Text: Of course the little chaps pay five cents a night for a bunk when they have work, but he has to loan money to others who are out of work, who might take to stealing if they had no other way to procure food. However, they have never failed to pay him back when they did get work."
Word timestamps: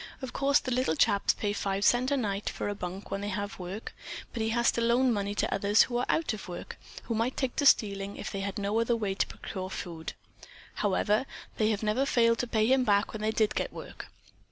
Of 0.19 0.33
course 0.33 0.57
the 0.57 0.71
little 0.71 0.95
chaps 0.95 1.35
pay 1.35 1.53
five 1.53 1.85
cents 1.85 2.11
a 2.11 2.17
night 2.17 2.49
for 2.49 2.67
a 2.67 2.73
bunk 2.73 3.11
when 3.11 3.21
they 3.21 3.29
have 3.29 3.59
work, 3.59 3.93
but 4.33 4.41
he 4.41 4.49
has 4.49 4.71
to 4.71 4.81
loan 4.81 5.13
money 5.13 5.35
to 5.35 5.53
others 5.53 5.83
who 5.83 5.97
are 5.97 6.07
out 6.09 6.33
of 6.33 6.47
work, 6.47 6.79
who 7.03 7.13
might 7.13 7.37
take 7.37 7.55
to 7.57 7.67
stealing 7.67 8.17
if 8.17 8.31
they 8.31 8.39
had 8.39 8.57
no 8.57 8.79
other 8.79 8.95
way 8.95 9.13
to 9.13 9.27
procure 9.27 9.69
food. 9.69 10.13
However, 10.73 11.27
they 11.57 11.69
have 11.69 11.83
never 11.83 12.07
failed 12.07 12.39
to 12.39 12.47
pay 12.47 12.65
him 12.65 12.83
back 12.83 13.13
when 13.13 13.21
they 13.21 13.29
did 13.29 13.53
get 13.53 13.71
work." 13.71 14.07